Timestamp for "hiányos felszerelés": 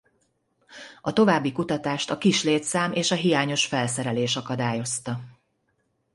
3.15-4.35